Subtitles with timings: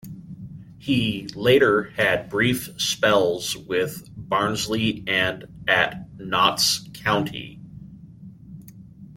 [0.79, 7.59] He later had brief spells with Barnsley and at Notts County.